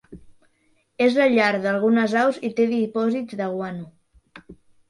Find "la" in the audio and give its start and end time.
1.19-1.27